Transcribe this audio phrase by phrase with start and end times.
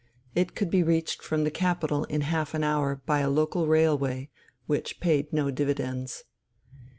[0.33, 4.31] It could be reached from the capital in half an hour by a local railway
[4.65, 6.23] which paid no dividends.